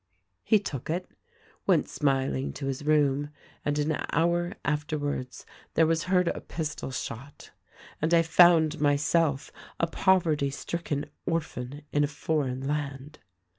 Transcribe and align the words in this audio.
"He 0.43 0.57
took 0.57 0.89
it— 0.89 1.07
went 1.67 1.87
smiling 1.87 2.53
to 2.53 2.65
his 2.65 2.83
room, 2.83 3.29
and 3.63 3.77
an 3.77 4.03
hour 4.11 4.53
afterwards 4.65 5.45
there 5.75 5.85
was 5.85 6.05
heard 6.05 6.27
a 6.29 6.41
pistol 6.41 6.89
shot, 6.89 7.51
and 8.01 8.11
I 8.11 8.23
found 8.23 8.81
myself 8.81 9.51
a 9.79 9.85
poverty 9.85 10.49
stricken 10.49 11.05
orphan 11.27 11.83
in 11.93 12.03
a 12.03 12.07
foreign 12.07 12.65
land. 12.67 13.19